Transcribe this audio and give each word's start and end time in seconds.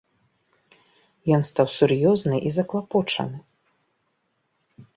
Ён 1.37 1.41
стаў 1.49 1.67
сур'ёзны 1.77 2.37
і 2.47 2.55
заклапочаны. 2.57 3.39